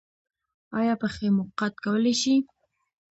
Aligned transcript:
ایا 0.79 0.93
پښې 1.01 1.27
مو 1.35 1.43
قات 1.57 1.73
کولی 1.83 2.13
شئ؟ 2.21 2.35